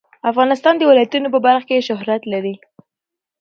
[0.31, 2.55] افغانستان د ولایتونو په برخه کې شهرت لري.